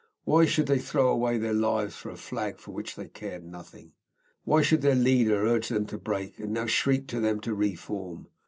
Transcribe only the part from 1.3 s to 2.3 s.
their lives for a